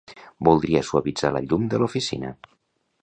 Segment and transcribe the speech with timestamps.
[0.47, 2.33] Voldria suavitzar la llum de l'oficina.